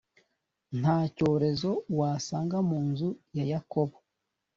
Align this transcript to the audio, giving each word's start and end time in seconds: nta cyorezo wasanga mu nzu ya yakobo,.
nta 0.79 0.97
cyorezo 1.15 1.71
wasanga 1.97 2.57
mu 2.69 2.79
nzu 2.89 3.09
ya 3.37 3.43
yakobo,. 3.51 3.95